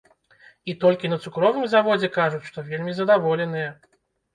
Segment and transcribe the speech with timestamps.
[0.73, 3.69] І толькі на цукровым заводзе кажуць, што вельмі задаволеныя.